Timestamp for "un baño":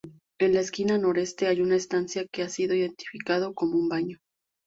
3.77-4.17